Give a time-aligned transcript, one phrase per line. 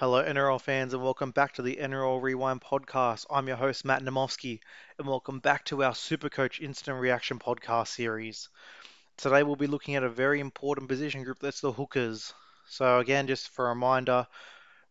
[0.00, 3.26] Hello, NRL fans, and welcome back to the NRL Rewind podcast.
[3.28, 4.60] I'm your host, Matt Namovsky,
[4.96, 8.48] and welcome back to our Supercoach Instant Reaction podcast series.
[9.16, 12.32] Today, we'll be looking at a very important position group that's the hookers.
[12.68, 14.28] So, again, just for a reminder,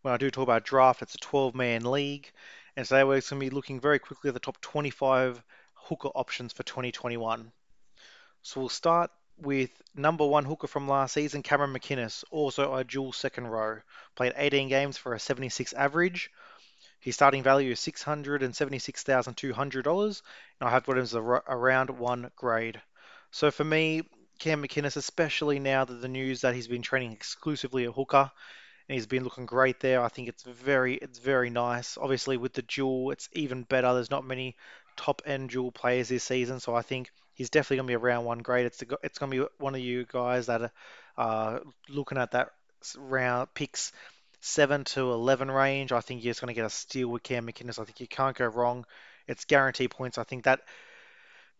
[0.02, 2.30] when I do talk about draft, it's a 12 man league,
[2.76, 5.42] and today we're going to be looking very quickly at the top 25
[5.74, 7.54] hooker options for 2021.
[8.42, 9.10] So, we'll start
[9.40, 13.80] with number one hooker from last season, Cameron McInnes, also a dual second row.
[14.16, 16.32] Played 18 games for a 76 average.
[17.00, 20.22] His starting value is $676,200,
[20.60, 22.82] and I have got him as a, around one grade.
[23.32, 24.02] So for me,
[24.40, 28.32] Cam McInnes, especially now that the news that he's been training exclusively at hooker,
[28.90, 30.02] and he's been looking great there.
[30.02, 31.98] I think it's very, it's very nice.
[31.98, 33.94] Obviously, with the dual, it's even better.
[33.94, 34.56] There's not many
[34.98, 38.00] top end dual players this season, so I think he's definitely going to be a
[38.00, 38.66] round one grade.
[38.66, 40.72] It's it's going to be one of you guys that are
[41.18, 42.50] uh, looking at that
[42.98, 43.92] round picks
[44.42, 45.92] seven to eleven range.
[45.92, 47.80] I think you're just going to get a steal with Cam McInnes.
[47.80, 48.86] I think you can't go wrong.
[49.28, 50.18] It's guaranteed points.
[50.18, 50.62] I think that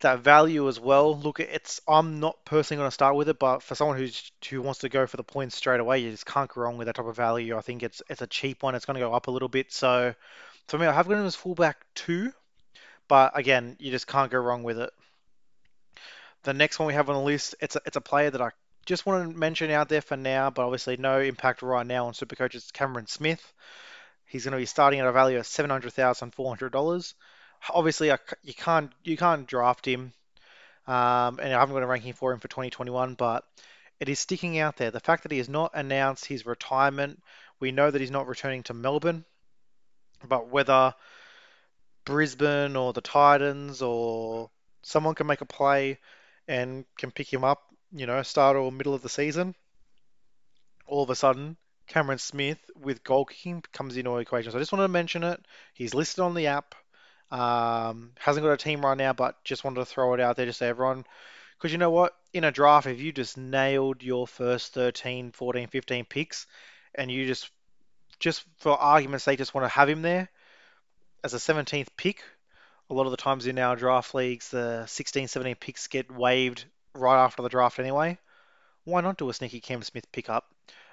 [0.00, 1.18] that value as well.
[1.18, 4.62] Look, it's I'm not personally going to start with it, but for someone who's who
[4.62, 6.96] wants to go for the points straight away, you just can't go wrong with that
[6.96, 7.56] type of value.
[7.56, 8.74] I think it's it's a cheap one.
[8.74, 9.72] It's going to go up a little bit.
[9.72, 10.14] So
[10.68, 12.32] for me, I have got him as fullback two,
[13.08, 14.90] but again, you just can't go wrong with it.
[16.44, 18.50] The next one we have on the list, it's a, it's a player that I
[18.86, 22.12] just want to mention out there for now, but obviously no impact right now on
[22.12, 22.54] Supercoach.
[22.54, 23.52] It's Cameron Smith.
[24.24, 27.14] He's going to be starting at a value of seven hundred thousand four hundred dollars.
[27.70, 30.12] Obviously, I, you can't you can't draft him,
[30.86, 33.44] um, and I haven't got a ranking for him for 2021, but
[34.00, 34.90] it is sticking out there.
[34.90, 37.20] The fact that he has not announced his retirement,
[37.58, 39.24] we know that he's not returning to Melbourne,
[40.26, 40.94] but whether
[42.08, 44.48] Brisbane or the Titans or
[44.80, 45.98] someone can make a play
[46.48, 49.54] and can pick him up, you know, start or middle of the season,
[50.86, 54.50] all of a sudden Cameron Smith with goal kicking comes into the equation.
[54.50, 55.38] So I just wanted to mention it.
[55.74, 56.74] He's listed on the app.
[57.30, 60.46] Um, hasn't got a team right now, but just wanted to throw it out there
[60.46, 61.04] just so everyone.
[61.58, 62.14] Because you know what?
[62.32, 66.46] In a draft, if you just nailed your first 13, 14, 15 picks,
[66.94, 67.50] and you just,
[68.18, 70.30] just for argument's sake, just want to have him there
[71.24, 72.22] as a 17th pick,
[72.90, 76.64] a lot of the times in our draft leagues, the 16, 17 picks get waived
[76.94, 78.18] right after the draft anyway.
[78.84, 80.46] Why not do a sneaky Cam Smith pickup?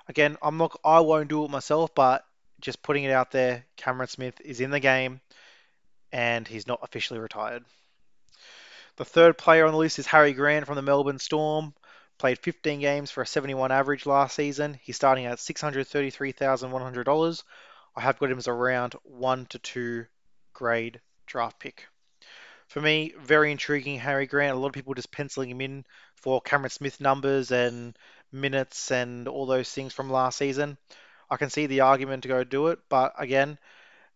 [0.08, 2.26] Again, I'm not, I won't do it myself, but
[2.60, 5.22] just putting it out there, Cameron Smith is in the game
[6.12, 7.64] and he's not officially retired.
[8.98, 11.74] The third player on the list is Harry Grant from the Melbourne Storm.
[12.18, 14.80] Played 15 games for a 71 average last season.
[14.82, 17.44] He's starting at $633,100.
[17.98, 20.06] I have got him as around one to two
[20.56, 21.86] grade draft pick.
[22.68, 24.56] For me, very intriguing Harry Grant.
[24.56, 25.86] A lot of people just penciling him in
[26.16, 27.96] for Cameron Smith numbers and
[28.32, 30.78] minutes and all those things from last season.
[31.30, 33.60] I can see the argument to go do it, but again,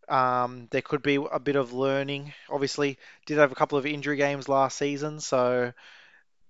[0.07, 2.33] um, there could be a bit of learning.
[2.49, 2.97] Obviously,
[3.27, 5.71] did have a couple of injury games last season, so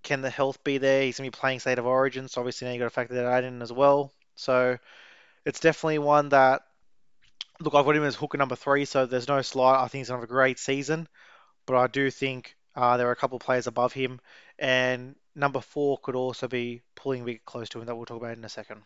[0.03, 1.03] can the health be there?
[1.03, 3.15] He's going to be playing State of Origin, so obviously now you've got to factor
[3.15, 4.13] that in as well.
[4.35, 4.77] So
[5.45, 6.61] it's definitely one that,
[7.61, 9.83] look, I've got him as hooker number three, so there's no slide.
[9.83, 11.07] I think he's going to have a great season,
[11.65, 14.19] but I do think uh, there are a couple of players above him,
[14.57, 18.21] and number four could also be pulling a bit close to him that we'll talk
[18.21, 18.81] about in a second.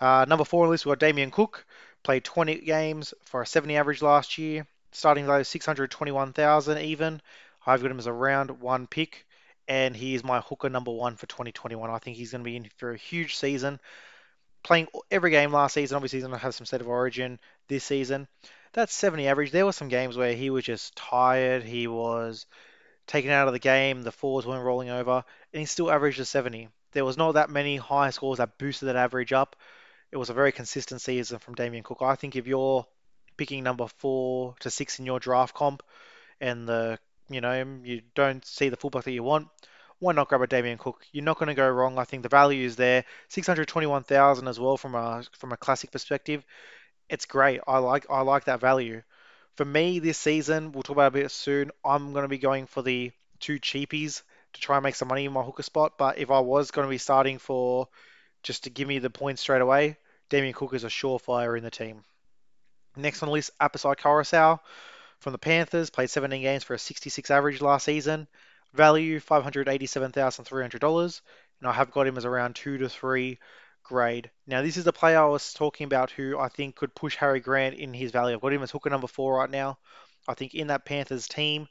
[0.00, 1.66] Uh, number four on the list, we've got Damien Cook.
[2.02, 4.66] Played 20 games for a 70 average last year.
[4.92, 7.20] Starting value 621,000 even.
[7.66, 9.26] I've got him as a round one pick,
[9.68, 11.90] and he is my hooker number one for 2021.
[11.90, 13.78] I think he's going to be in for a huge season.
[14.62, 17.38] Playing every game last season, obviously he's going to have some state of origin
[17.68, 18.28] this season.
[18.72, 21.64] That's 70 average, there were some games where he was just tired.
[21.64, 22.46] He was
[23.06, 24.02] taken out of the game.
[24.02, 26.68] The fours weren't rolling over, and he still averaged a 70.
[26.92, 29.56] There was not that many high scores that boosted that average up
[30.12, 32.02] it was a very consistent season from Damien Cook.
[32.02, 32.86] I think if you're
[33.36, 35.82] picking number four to six in your draft comp
[36.40, 36.98] and the
[37.28, 39.48] you know you don't see the fullback that you want,
[40.00, 41.06] why not grab a Damien Cook?
[41.12, 41.98] You're not going to go wrong.
[41.98, 43.04] I think the value is there.
[43.28, 46.42] 621,000 as well from a from a classic perspective.
[47.08, 47.60] It's great.
[47.68, 49.02] I like I like that value.
[49.56, 51.70] For me this season, we'll talk about a bit soon.
[51.84, 54.22] I'm going to be going for the two cheapies
[54.54, 55.98] to try and make some money in my hooker spot.
[55.98, 57.88] But if I was going to be starting for
[58.42, 59.98] just to give me the points straight away,
[60.30, 62.04] Damien Cook is a surefire in the team.
[62.96, 64.60] Next on the list, Apisai Koroisau
[65.18, 68.26] from the Panthers, played 17 games for a 66 average last season.
[68.74, 71.20] Value $587,300,
[71.60, 73.38] and I have got him as around 2 to 3
[73.82, 74.30] grade.
[74.46, 77.40] Now, this is the player I was talking about who I think could push Harry
[77.40, 78.34] Grant in his value.
[78.34, 79.78] I've got him as hooker number 4 right now.
[80.28, 81.68] I think in that Panthers team,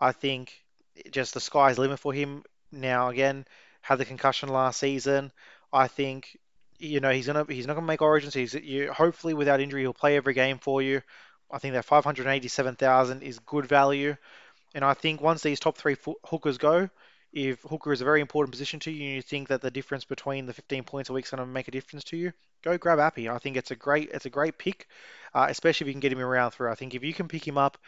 [0.00, 0.64] I think
[1.10, 2.42] just the sky's limit for him.
[2.72, 3.46] Now, again,
[3.82, 5.32] had the concussion last season.
[5.72, 6.36] I think
[6.78, 8.34] You know, he's gonna he's not gonna make Origins.
[8.34, 11.02] He's you, hopefully without injury he'll play every game for you.
[11.50, 14.16] I think that 587,000 is good value.
[14.74, 16.88] And I think once these top three hookers go,
[17.32, 20.04] if hooker is a very important position to you and you think that the difference
[20.04, 22.32] between the 15 points a week is going to make a difference to you,
[22.62, 23.28] go grab Appy.
[23.28, 24.88] I think it's a great it's a great pick,
[25.34, 26.70] uh, especially if you can get him around through.
[26.70, 27.78] I think if you can pick him up,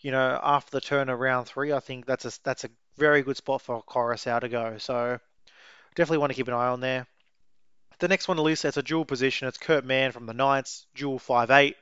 [0.00, 3.22] you know, after the turn of round three, I think that's a that's a very
[3.22, 4.78] good spot for Koroisau to go.
[4.78, 5.18] So
[5.94, 7.06] definitely want to keep an eye on there.
[7.98, 9.48] The next one on the list, it's a dual position.
[9.48, 11.76] It's Kurt Mann from the Knights, dual five eight.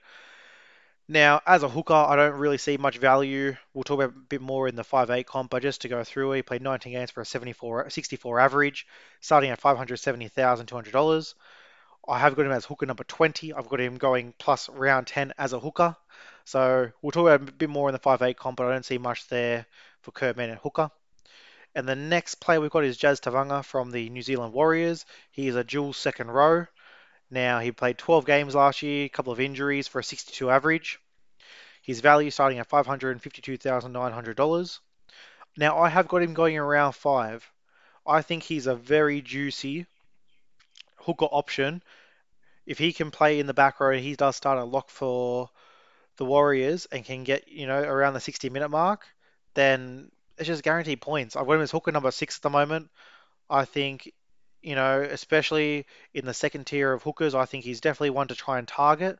[1.06, 3.56] Now, as a hooker, I don't really see much value.
[3.74, 6.32] We'll talk about a bit more in the 5-8 comp, but just to go through,
[6.32, 8.86] he played 19 games for a 74, 64 average,
[9.20, 11.34] starting at $570,200.
[12.08, 13.52] I have got him as hooker number 20.
[13.52, 15.94] I've got him going plus round 10 as a hooker.
[16.46, 18.98] So we'll talk about a bit more in the 5-8 comp, but I don't see
[18.98, 19.66] much there
[20.00, 20.90] for Kurt Mann and hooker.
[21.74, 25.04] And the next player we've got is Jazz Tevaga from the New Zealand Warriors.
[25.32, 26.66] He is a dual second row.
[27.34, 31.00] Now, he played 12 games last year, a couple of injuries for a 62 average.
[31.82, 34.78] His value starting at $552,900.
[35.56, 37.50] Now, I have got him going around five.
[38.06, 39.86] I think he's a very juicy
[40.98, 41.82] hooker option.
[42.66, 45.50] If he can play in the back row, he does start a lock for
[46.18, 49.08] the Warriors and can get, you know, around the 60 minute mark,
[49.54, 51.34] then it's just guaranteed points.
[51.34, 52.92] I've got him as hooker number six at the moment.
[53.50, 54.12] I think
[54.64, 58.34] you know, especially in the second tier of hookers, I think he's definitely one to
[58.34, 59.18] try and target.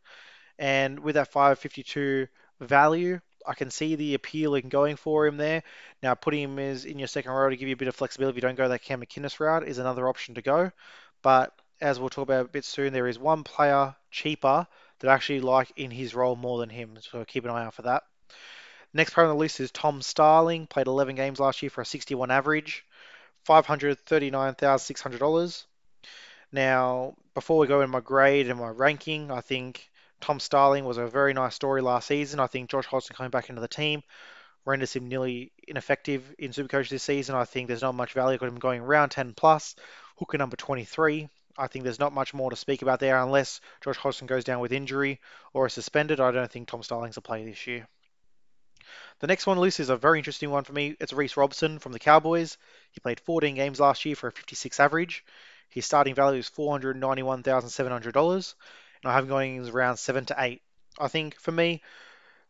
[0.58, 2.28] And with that 552
[2.60, 5.62] value, I can see the appeal in going for him there.
[6.02, 8.38] Now, putting him as in your second row to give you a bit of flexibility
[8.38, 10.72] if you don't go that Cam McInnes route is another option to go.
[11.22, 14.66] But as we'll talk about a bit soon, there is one player cheaper
[15.00, 16.96] that I actually like in his role more than him.
[17.00, 18.04] So keep an eye out for that.
[18.94, 20.66] Next player on the list is Tom Starling.
[20.66, 22.84] Played 11 games last year for a 61 average.
[23.46, 25.64] $539,600.
[26.52, 29.88] Now, before we go in my grade and my ranking, I think
[30.20, 32.40] Tom Starling was a very nice story last season.
[32.40, 34.02] I think Josh Hodgson coming back into the team
[34.64, 37.34] renders him nearly ineffective in Supercoach this season.
[37.34, 38.38] I think there's not much value.
[38.38, 39.76] Got him going around 10 plus.
[40.16, 41.28] Hooker number 23.
[41.58, 44.60] I think there's not much more to speak about there unless Josh Hodgson goes down
[44.60, 45.20] with injury
[45.52, 46.20] or is suspended.
[46.20, 47.86] I don't think Tom Starling's a play this year.
[49.20, 50.96] The next one list is a very interesting one for me.
[51.00, 52.56] It's Reece Robson from the Cowboys.
[52.92, 55.24] He played 14 games last year for a 56 average.
[55.70, 58.54] His starting value is $491,700,
[59.02, 60.62] and I have him going around 7 to 8.
[60.98, 61.82] I think for me,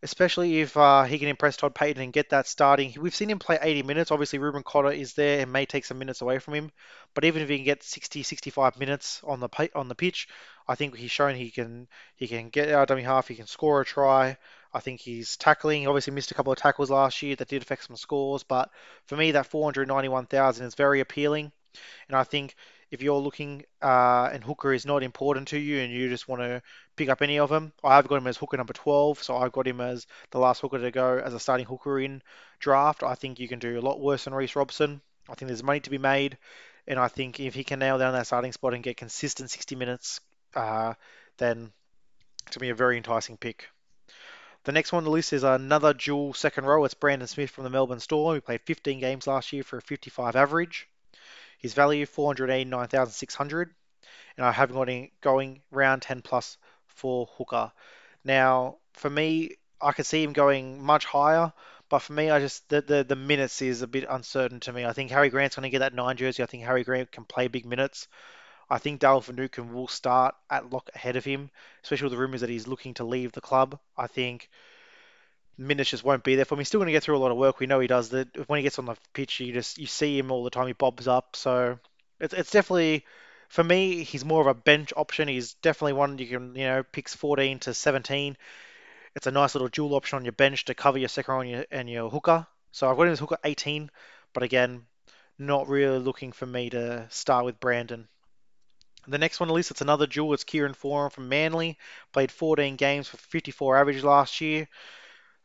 [0.04, 2.94] especially if uh, he can impress Todd Payten and get that starting.
[3.00, 4.10] We've seen him play 80 minutes.
[4.10, 6.72] Obviously, Reuben Cotter is there and may take some minutes away from him.
[7.14, 10.28] But even if he can get 60, 65 minutes on the on the pitch,
[10.68, 13.28] I think he's shown he can he can get out of dummy half.
[13.28, 14.36] He can score a try.
[14.74, 15.86] I think he's tackling.
[15.86, 18.42] Obviously, missed a couple of tackles last year that did affect some scores.
[18.42, 18.70] But
[19.06, 21.52] for me, that 491,000 is very appealing.
[22.08, 22.56] And I think
[22.90, 26.42] if you're looking uh, and hooker is not important to you and you just want
[26.42, 26.62] to
[26.96, 29.66] pick up any of them, I've got him as hooker number 12, so I've got
[29.66, 32.22] him as the last hooker to go as a starting hooker in
[32.58, 33.02] draft.
[33.02, 35.00] I think you can do a lot worse than Reece Robson.
[35.28, 36.38] I think there's money to be made,
[36.86, 39.74] and I think if he can nail down that starting spot and get consistent 60
[39.74, 40.20] minutes,
[40.54, 40.94] uh,
[41.38, 41.72] then
[42.50, 43.68] to be a very enticing pick.
[44.64, 46.84] The next one on the list is another dual second row.
[46.84, 48.34] It's Brandon Smith from the Melbourne Storm.
[48.34, 50.88] He played 15 games last year for a 55 average.
[51.58, 53.74] His value 489,600,
[54.36, 56.56] and I have got him going round 10 plus
[56.86, 57.72] for hooker.
[58.24, 61.52] Now, for me, I could see him going much higher,
[61.90, 64.86] but for me, I just the, the, the minutes is a bit uncertain to me.
[64.86, 66.42] I think Harry Grant's going to get that nine jersey.
[66.42, 68.08] I think Harry Grant can play big minutes.
[68.70, 71.50] I think Dale Finucane will start at lock ahead of him,
[71.82, 73.78] especially with the rumours that he's looking to leave the club.
[73.96, 74.48] I think
[75.58, 76.60] minutes just won't be there for him.
[76.60, 77.60] He's still going to get through a lot of work.
[77.60, 78.48] We know he does that.
[78.48, 80.66] When he gets on the pitch, you just you see him all the time.
[80.66, 81.36] He bobs up.
[81.36, 81.78] So
[82.20, 83.04] it's it's definitely
[83.48, 84.02] for me.
[84.04, 85.28] He's more of a bench option.
[85.28, 88.36] He's definitely one you can you know picks 14 to 17.
[89.14, 91.66] It's a nice little dual option on your bench to cover your second and your,
[91.70, 92.46] and your hooker.
[92.72, 93.90] So I've got him as hooker 18,
[94.32, 94.86] but again,
[95.38, 98.08] not really looking for me to start with Brandon.
[99.06, 100.34] The next one at least, it's another dual.
[100.34, 101.78] It's Kieran Foran from Manly.
[102.12, 104.68] Played 14 games for 54 average last year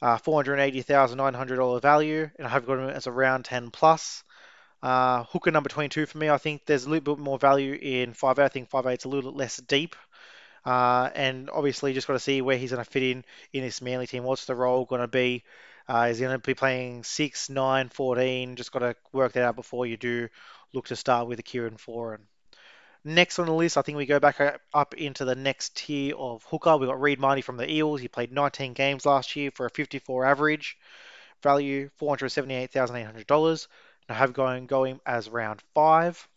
[0.01, 4.23] uh, $480,900 value, and I have got him as a round 10 plus.
[4.81, 8.13] Uh, hooker number 22 for me, I think there's a little bit more value in
[8.13, 9.95] 5 I think 5 is a little bit less deep.
[10.65, 13.81] Uh, and obviously, just got to see where he's going to fit in in this
[13.81, 14.23] Manly team.
[14.23, 15.43] What's the role going to be?
[15.87, 18.55] Uh, is he going to be playing 6, 9, 14?
[18.55, 20.29] Just got to work that out before you do
[20.73, 22.19] look to start with a Kieran Foran.
[23.05, 26.43] Next on the list, I think we go back up into the next tier of
[26.43, 26.75] hooker.
[26.75, 28.01] We've got Reed Mahoney from the Eels.
[28.01, 30.77] He played 19 games last year for a 54 average.
[31.41, 33.67] Value $478,800.
[34.09, 36.27] I have going going as round five.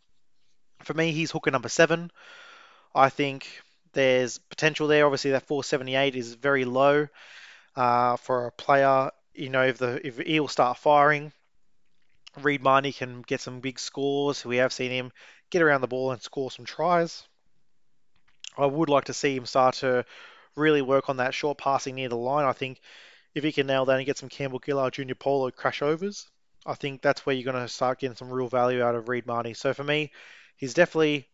[0.85, 2.11] For me, he's hooker number seven.
[2.95, 3.49] I think
[3.92, 5.07] there's potential there.
[5.07, 7.09] Obviously, that 478 is very low
[7.75, 9.11] uh, for a player.
[9.35, 11.33] You know, if the if Eels start firing,
[12.41, 14.45] Reed Mahoney can get some big scores.
[14.45, 15.12] We have seen him
[15.51, 17.25] get around the ball and score some tries.
[18.57, 20.05] I would like to see him start to
[20.57, 22.45] really work on that short passing near the line.
[22.45, 22.81] I think
[23.35, 26.31] if he can nail that and get some Campbell Gillard Junior Paulo crash overs,
[26.67, 29.27] I think that's where you're going to start getting some real value out of Reed
[29.27, 29.55] Mahoney.
[29.55, 30.12] So for me,
[30.57, 31.29] he's definitely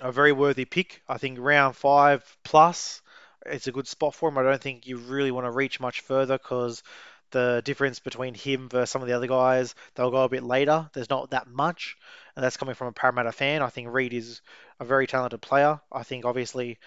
[0.00, 1.02] a very worthy pick.
[1.08, 3.02] I think round five plus,
[3.46, 4.38] it's a good spot for him.
[4.38, 6.82] I don't think you really want to reach much further because
[7.30, 10.88] the difference between him versus some of the other guys, they'll go a bit later.
[10.92, 11.96] There's not that much,
[12.36, 13.62] and that's coming from a Parramatta fan.
[13.62, 14.40] I think Reed is
[14.78, 15.80] a very talented player.
[15.92, 16.78] I think obviously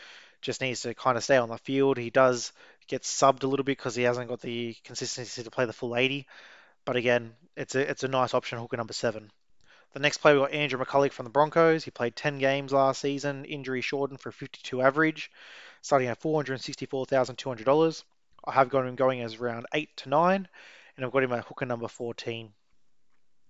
[0.42, 1.98] just needs to kind of stay on the field.
[1.98, 2.52] He does
[2.88, 5.96] get subbed a little bit because he hasn't got the consistency to play the full
[5.96, 6.28] 80.
[6.86, 9.32] But again, it's a it's a nice option, hooker number seven.
[9.94, 11.84] The next player we got Andrew McCullough from the Broncos.
[11.84, 15.32] He played 10 games last season, injury shortened for 52 average,
[15.82, 18.04] starting at $464,200.
[18.46, 20.48] I have got him going as round 8 to 9,
[20.96, 22.52] and I've got him at hooker number 14.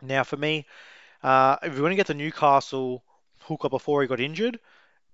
[0.02, 0.66] Now, for me,
[1.22, 3.04] uh, if we want to get the Newcastle
[3.40, 4.60] hooker before he got injured,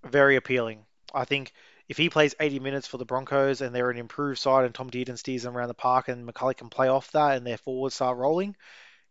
[0.04, 0.86] very appealing.
[1.14, 1.54] I think
[1.88, 4.90] if he plays 80 minutes for the Broncos and they're an improved side and Tom
[4.90, 7.96] Dearden steers them around the park and McCullough can play off that and their forwards
[7.96, 8.56] start rolling,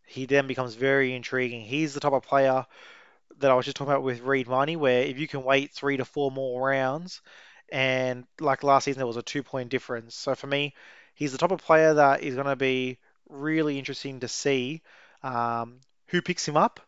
[0.06, 1.62] he then becomes very intriguing.
[1.62, 2.66] He's the type of player
[3.38, 5.96] that I was just talking about with Reed Mahoney, where if you can wait three
[5.96, 7.20] to four more rounds,
[7.70, 10.14] and like last season there was a two point difference.
[10.14, 10.74] So for me,
[11.14, 12.98] he's the type of player that is going to be
[13.28, 14.82] really interesting to see
[15.22, 16.80] um, who picks him up.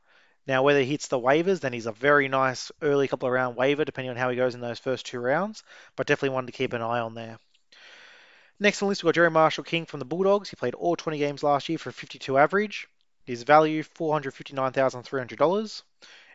[0.46, 3.56] Now, whether he hits the waivers, then he's a very nice early couple of round
[3.56, 5.62] waiver, depending on how he goes in those first two rounds.
[5.96, 7.38] But definitely one to keep an eye on there.
[8.58, 10.50] Next on the list, we've got Jerry Marshall King from the Bulldogs.
[10.50, 12.88] He played all 20 games last year for a 52 average.
[13.25, 15.82] His value $459,300.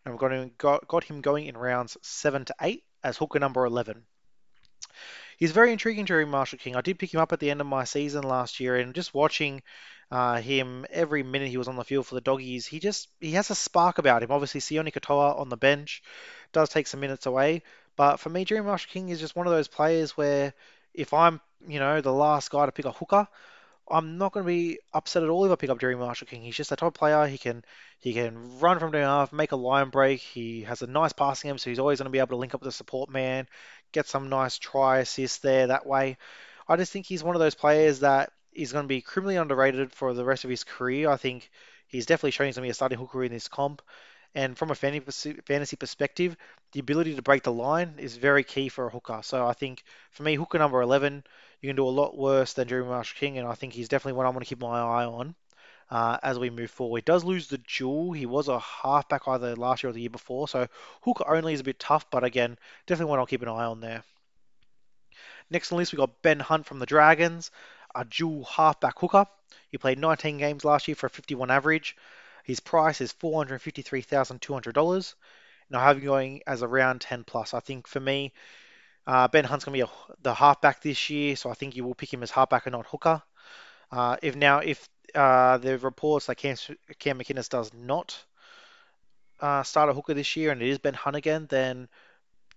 [0.05, 3.39] And we've got him, got, got him going in rounds 7 to 8 as hooker
[3.39, 4.05] number 11.
[5.37, 6.75] He's very intriguing, Jerry Marshall King.
[6.75, 9.13] I did pick him up at the end of my season last year, and just
[9.13, 9.61] watching
[10.11, 13.31] uh, him every minute he was on the field for the doggies, he just he
[13.31, 14.31] has a spark about him.
[14.31, 16.03] Obviously, Sione Katoa on the bench
[16.51, 17.63] does take some minutes away,
[17.95, 20.53] but for me, Jerry Marshall King is just one of those players where
[20.93, 23.27] if I'm you know the last guy to pick a hooker,
[23.89, 26.41] I'm not going to be upset at all if I pick up Jerry Marshall King.
[26.41, 27.27] He's just a top player.
[27.27, 27.63] He can
[27.99, 30.21] he can run from down half, make a line break.
[30.21, 32.53] He has a nice passing game, so he's always going to be able to link
[32.53, 33.47] up with the support man,
[33.95, 36.17] get some nice try assists there that way.
[36.67, 39.91] I just think he's one of those players that is going to be criminally underrated
[39.91, 41.09] for the rest of his career.
[41.09, 41.49] I think
[41.87, 43.81] he's definitely showing to be a starting hooker in this comp.
[44.33, 46.35] And from a fantasy perspective,
[46.73, 49.21] the ability to break the line is very key for a hooker.
[49.23, 51.23] So I think for me, hooker number 11,
[51.61, 54.17] you can do a lot worse than Jeremy Marshall King, and I think he's definitely
[54.17, 55.35] one I'm going to keep my eye on
[55.89, 56.99] uh, as we move forward.
[56.99, 58.13] He does lose the dual.
[58.13, 60.67] He was a halfback either last year or the year before, so
[61.01, 63.81] hooker only is a bit tough, but again, definitely one I'll keep an eye on
[63.81, 64.03] there.
[65.49, 67.51] Next on the list, we've got Ben Hunt from the Dragons,
[67.93, 69.27] a dual halfback hooker.
[69.69, 71.95] He played 19 games last year for a 51 average.
[72.43, 75.15] His price is $453,200.
[75.67, 77.53] And I have him going as a round 10 plus.
[77.53, 78.33] I think for me,
[79.07, 81.83] uh, Ben Hunt's going to be a, the halfback this year, so I think you
[81.83, 83.21] will pick him as halfback and not hooker.
[83.91, 86.55] Uh, if now, if uh, the reports that Cam,
[86.99, 88.23] Cam McInnes does not
[89.39, 91.87] uh, start a hooker this year and it is Ben again, then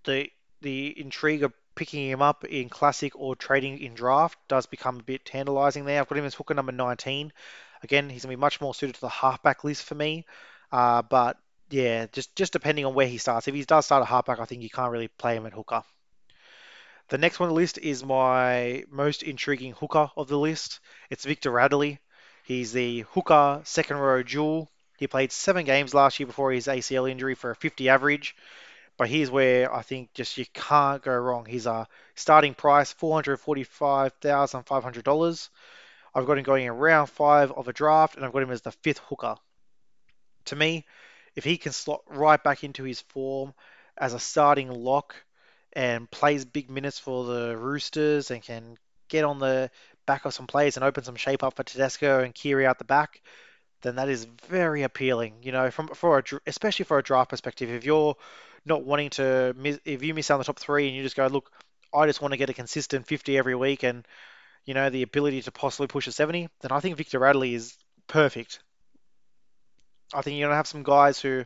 [0.03, 0.29] the
[0.61, 5.03] the intrigue of picking him up in classic or trading in draft does become a
[5.03, 6.01] bit tantalizing there.
[6.01, 7.31] I've got him as hooker number 19.
[7.81, 10.25] Again, he's going to be much more suited to the halfback list for me.
[10.71, 11.37] Uh, but
[11.69, 13.47] yeah, just just depending on where he starts.
[13.47, 15.83] If he does start a halfback, I think you can't really play him at hooker.
[17.09, 20.79] The next one on the list is my most intriguing hooker of the list.
[21.09, 21.99] It's Victor Radley.
[22.49, 24.71] He's the hooker second row dual.
[24.97, 28.35] He played seven games last year before his ACL injury for a 50 average.
[28.97, 31.45] But here's where I think just you can't go wrong.
[31.45, 35.49] He's a starting price $445,500.
[36.15, 38.63] I've got him going in round five of a draft, and I've got him as
[38.63, 39.35] the fifth hooker.
[40.45, 40.87] To me,
[41.35, 43.53] if he can slot right back into his form
[43.95, 45.15] as a starting lock
[45.73, 48.75] and plays big minutes for the Roosters and can
[49.07, 49.69] get on the
[50.09, 52.83] back of some plays and open some shape up for Tedesco and Keary out the
[52.83, 53.21] back,
[53.83, 55.35] then that is very appealing.
[55.43, 58.15] You know, from for a, especially for a draft perspective, if you're
[58.65, 59.53] not wanting to
[59.85, 61.51] if you miss out on the top three and you just go, look,
[61.93, 64.07] I just want to get a consistent 50 every week and
[64.65, 67.77] you know, the ability to possibly push a 70, then I think Victor Radley is
[68.07, 68.59] perfect.
[70.13, 71.45] I think you're to have some guys who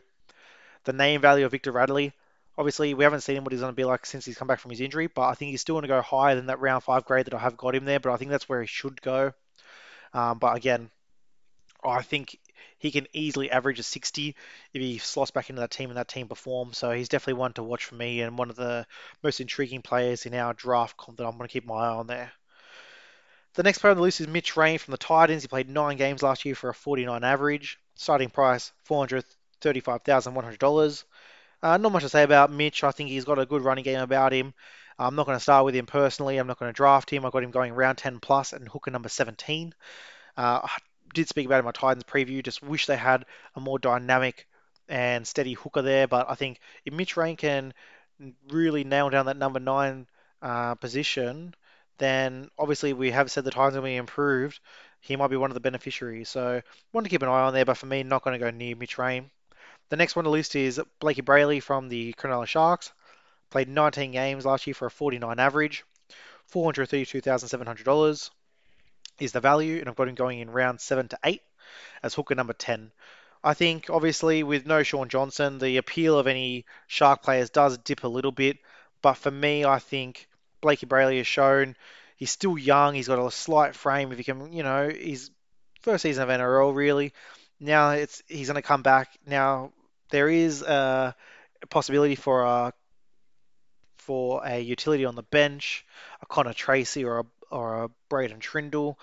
[0.84, 2.12] the name value of Victor Radley,
[2.56, 4.70] obviously we haven't seen what he's going to be like since he's come back from
[4.70, 7.04] his injury, but I think he's still going to go higher than that round five
[7.04, 9.32] grade that I have got him there, but I think that's where he should go.
[10.12, 10.90] Um, but again,
[11.84, 12.38] I think
[12.78, 14.34] he can easily average a 60
[14.72, 16.78] if he slots back into that team and that team performs.
[16.78, 18.86] So he's definitely one to watch for me and one of the
[19.22, 22.06] most intriguing players in our draft comp that I'm going to keep my eye on
[22.06, 22.32] there.
[23.54, 25.42] The next player on the list is Mitch Rein from the Titans.
[25.42, 27.78] He played nine games last year for a 49 average.
[27.94, 31.04] Starting price $435,100.
[31.64, 32.84] Uh, not much to say about Mitch.
[32.84, 34.52] I think he's got a good running game about him.
[34.98, 36.36] I'm not going to start with him personally.
[36.36, 37.24] I'm not going to draft him.
[37.24, 39.74] I got him going round 10 plus and hooker number 17.
[40.36, 40.76] Uh, I
[41.14, 42.44] did speak about in my Titans preview.
[42.44, 43.24] Just wish they had
[43.56, 44.46] a more dynamic
[44.90, 46.06] and steady hooker there.
[46.06, 47.72] But I think if Mitch can
[48.50, 50.06] really nail down that number nine
[50.42, 51.54] uh, position,
[51.96, 54.60] then obviously we have said the Titans will be improved.
[55.00, 56.28] He might be one of the beneficiaries.
[56.28, 56.60] So
[56.92, 57.64] want to keep an eye on there.
[57.64, 59.30] But for me, not going to go near Mitch Rein.
[59.90, 62.92] The next one on the list is Blakey Brailey from the Cronulla Sharks.
[63.50, 65.84] Played 19 games last year for a 49 average.
[66.52, 68.30] $432,700
[69.20, 71.42] is the value, and I've got him going in round 7 to 8
[72.02, 72.90] as hooker number 10.
[73.42, 78.04] I think, obviously, with no Shaun Johnson, the appeal of any Shark players does dip
[78.04, 78.58] a little bit.
[79.02, 80.28] But for me, I think
[80.62, 81.76] Blakey Brailey has shown
[82.16, 82.94] he's still young.
[82.94, 84.12] He's got a slight frame.
[84.12, 85.30] If he can, you know, he's
[85.82, 87.12] first season of NRL, really.
[87.64, 89.08] Now it's he's going to come back.
[89.26, 89.72] Now
[90.10, 91.14] there is a
[91.70, 92.72] possibility for a
[93.96, 95.86] for a utility on the bench,
[96.20, 98.96] a Connor Tracey or a or a Braydon Trindall.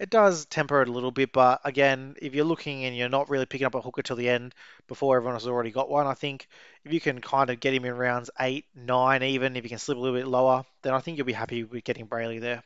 [0.00, 3.30] It does temper it a little bit, but again, if you're looking and you're not
[3.30, 4.54] really picking up a hooker till the end
[4.86, 6.46] before everyone has already got one, I think
[6.84, 9.78] if you can kind of get him in rounds eight, nine, even if you can
[9.78, 12.62] slip a little bit lower, then I think you'll be happy with getting Brailey there.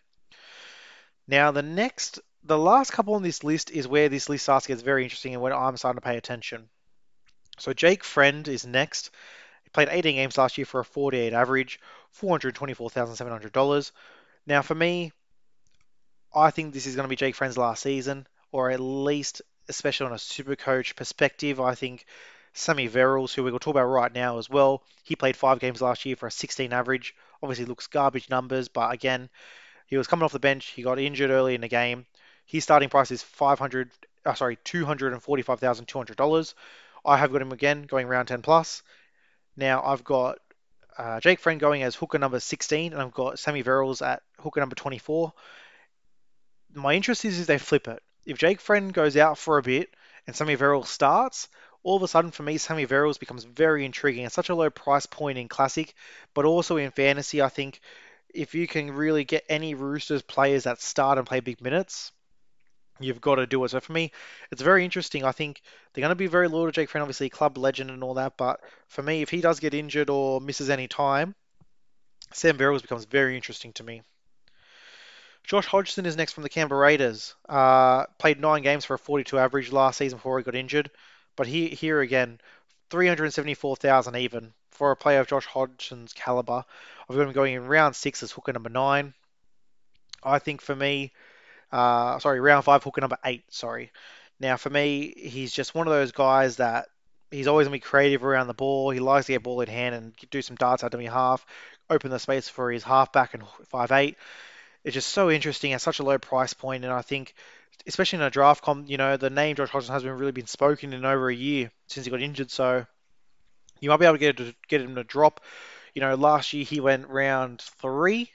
[1.26, 4.74] Now, the next the last couple on this list is where this list starts to
[4.74, 6.68] get very interesting and when I'm starting to pay attention.
[7.58, 9.10] So Jake Friend is next.
[9.62, 11.78] He played 18 games last year for a 48 average,
[12.20, 13.92] $424,700.
[14.46, 15.12] Now for me,
[16.34, 20.06] I think this is going to be Jake Friend's last season, or at least, especially
[20.06, 22.06] on a super coach perspective, I think
[22.54, 25.60] Sammy Verrills, who we're going to talk about right now as well, he played five
[25.60, 27.14] games last year for a 16 average.
[27.42, 29.28] Obviously looks garbage numbers, but again,
[29.86, 30.68] he was coming off the bench.
[30.68, 32.06] He got injured early in the game.
[32.46, 33.90] His starting price is 500,
[34.24, 36.54] uh, sorry, $245,200.
[37.04, 38.82] I have got him again going round 10 plus.
[39.56, 40.38] Now I've got
[40.96, 44.60] uh, Jake Friend going as hooker number 16, and I've got Sammy Verrills at hooker
[44.60, 45.32] number 24.
[46.74, 48.02] My interest is if they flip it.
[48.24, 49.90] If Jake Friend goes out for a bit
[50.26, 51.48] and Sammy Verrills starts,
[51.82, 54.24] all of a sudden for me, Sammy Verrills becomes very intriguing.
[54.24, 55.92] It's such a low price point in Classic,
[56.34, 57.80] but also in Fantasy, I think
[58.32, 62.12] if you can really get any Roosters players that start and play big minutes,
[63.00, 63.70] you've got to do it.
[63.70, 64.12] So for me,
[64.50, 65.24] it's very interesting.
[65.24, 68.02] I think they're going to be very loyal to Jake Friend, obviously club legend and
[68.02, 68.36] all that.
[68.36, 71.34] But for me, if he does get injured or misses any time,
[72.32, 74.02] Sam Verrills becomes very interesting to me.
[75.44, 77.34] Josh Hodgson is next from the Canberra Raiders.
[77.48, 80.90] Uh, played nine games for a 42 average last season before he got injured.
[81.34, 82.40] But he, here again,
[82.90, 86.64] 374,000 even for a player of Josh Hodgson's caliber.
[87.08, 89.14] I've got him going in round six as hooker number nine.
[90.22, 91.12] I think for me,
[91.72, 93.44] uh, sorry, round five, hooker number eight.
[93.50, 93.90] Sorry.
[94.38, 96.86] Now, for me, he's just one of those guys that
[97.30, 98.90] he's always going to be creative around the ball.
[98.90, 101.44] He likes to get ball in hand and do some darts out to me half,
[101.88, 104.16] open the space for his halfback and five eight.
[104.84, 107.34] It's just so interesting at such a low price point, and I think,
[107.86, 110.46] especially in a draft comp, you know, the name Josh Hodgson has been really been
[110.46, 112.50] spoken in over a year since he got injured.
[112.50, 112.84] So
[113.80, 115.40] you might be able to get get him to drop.
[115.94, 118.30] You know, last year he went round three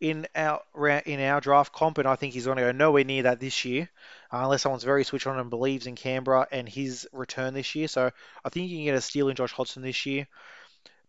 [0.00, 0.62] in our
[1.06, 3.64] in our draft comp, and I think he's going to go nowhere near that this
[3.64, 3.88] year,
[4.32, 7.88] uh, unless someone's very switched on and believes in Canberra and his return this year.
[7.88, 8.10] So
[8.44, 10.28] I think you can get a steal in Josh Hodgson this year.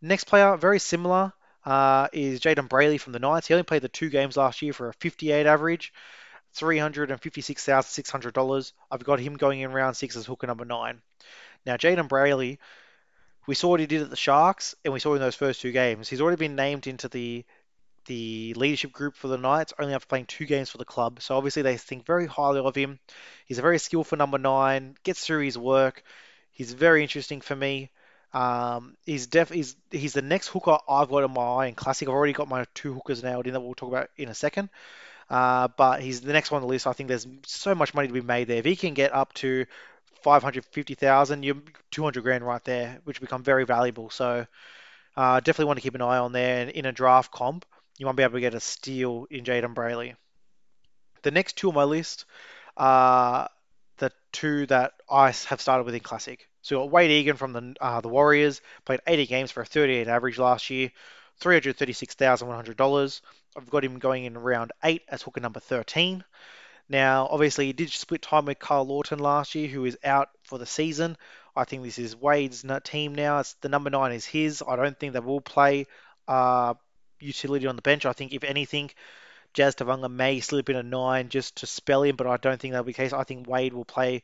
[0.02, 1.34] Next player, very similar,
[1.65, 3.47] uh, is Jayden Brailey from the Knights.
[3.47, 5.93] He only played the two games last year for a 58 average,
[6.56, 8.73] $356,600.
[8.91, 11.02] I've got him going in round six as hooker number nine.
[11.65, 12.60] Now, Jayden Brailey,
[13.47, 15.71] we saw what he did at the Sharks, and we saw in those first two
[15.71, 16.08] games.
[16.08, 17.43] He's already been named into the
[18.08, 21.22] the leadership group for the Knights, only after playing two games for the club.
[21.22, 23.00] So obviously they think very highly of him.
[23.46, 26.04] He's a very skillful number nine, gets through his work.
[26.52, 27.91] He's very interesting for me.
[28.34, 32.08] Um, he's def he's he's the next hooker I've got in my eye in Classic.
[32.08, 34.70] I've already got my two hookers nailed in that we'll talk about in a second.
[35.30, 36.88] Uh, but he's the next one on the list.
[36.88, 38.58] I think there's so much money to be made there.
[38.58, 39.65] If he can get up to
[40.24, 41.58] 550,000, you're
[41.91, 44.10] 200 grand right there, which become very valuable.
[44.10, 44.46] So
[45.15, 46.70] uh, definitely want to keep an eye on there.
[46.70, 47.65] In a draft comp,
[47.98, 50.16] you might be able to get a steal in Jayden Brailey.
[51.24, 52.26] The next two on my list
[52.76, 53.50] are
[53.98, 56.48] the two that I have started with in Classic.
[56.62, 60.08] So got Wade Egan from the uh, the Warriors, played 80 games for a 38
[60.08, 60.92] average last year,
[61.42, 63.22] $336,100.
[63.56, 66.24] I've got him going in round eight as hooker number 13.
[66.90, 70.58] Now, obviously, he did split time with Karl Lawton last year, who is out for
[70.58, 71.18] the season.
[71.56, 73.40] I think this is Wade's team now.
[73.40, 74.64] It's the number nine is his.
[74.66, 75.88] I don't think they will play
[76.28, 76.76] uh,
[77.19, 78.06] utility on the bench.
[78.06, 78.91] I think if anything,
[79.53, 82.73] Jazz Tevaga may slip in a nine just to spell him, but I don't think
[82.73, 83.13] that'll be the case.
[83.13, 84.23] I think Wade will play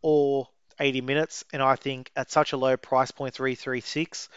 [0.00, 4.28] all 80 minutes, and I think at such a low price point, 336,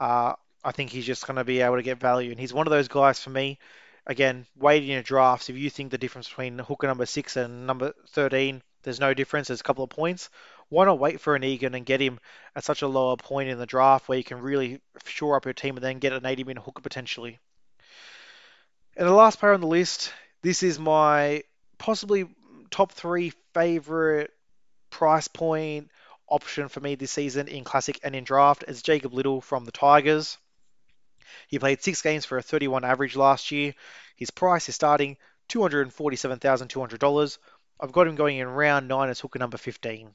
[0.00, 2.30] uh, I think he's just going to be able to get value.
[2.30, 3.58] And he's one of those guys for me.
[4.06, 7.66] Again, waiting in your drafts, if you think the difference between hooker number six and
[7.66, 10.30] number 13, there's no difference, there's a couple of points.
[10.68, 12.20] Why not wait for an Egan and get him
[12.54, 15.54] at such a lower point in the draft where you can really shore up your
[15.54, 17.40] team and then get an 80 minute hooker potentially?
[18.96, 21.42] And the last player on the list, this is my
[21.78, 22.28] possibly
[22.70, 24.30] top three favorite
[24.88, 25.90] price point
[26.28, 28.62] option for me this season in Classic and in Draft.
[28.68, 30.38] It's Jacob Little from the Tigers.
[31.48, 33.74] He played six games for a 31 average last year.
[34.14, 35.16] His price is starting
[35.48, 37.38] $247,200.
[37.80, 40.10] I've got him going in round nine as hooker number 15.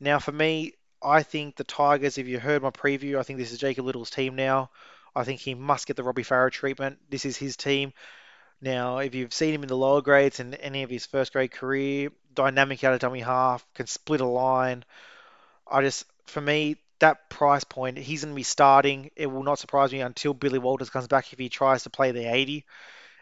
[0.00, 3.52] Now, for me, I think the Tigers, if you heard my preview, I think this
[3.52, 4.70] is Jacob Little's team now.
[5.14, 6.98] I think he must get the Robbie Farah treatment.
[7.08, 7.92] This is his team.
[8.60, 11.52] Now, if you've seen him in the lower grades and any of his first grade
[11.52, 14.84] career, dynamic out of dummy half, can split a line.
[15.66, 19.10] I just, for me, that price point, he's going to be starting.
[19.14, 22.10] It will not surprise me until Billy Walters comes back if he tries to play
[22.10, 22.64] the 80.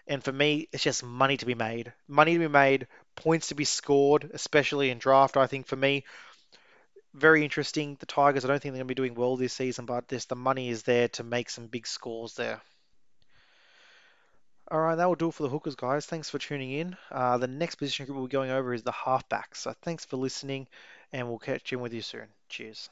[0.07, 1.93] And for me, it's just money to be made.
[2.09, 5.37] Money to be made, points to be scored, especially in draft.
[5.37, 6.05] I think for me,
[7.15, 7.97] very interesting.
[7.99, 10.29] The Tigers, I don't think they're going to be doing well this season, but just
[10.29, 12.61] the money is there to make some big scores there.
[14.71, 16.07] All right, that will do it for the hookers, guys.
[16.07, 16.97] Thanks for tuning in.
[17.11, 19.57] Uh, the next position group we'll be going over is the halfbacks.
[19.57, 20.67] So thanks for listening,
[21.13, 22.27] and we'll catch in with you soon.
[22.49, 22.91] Cheers.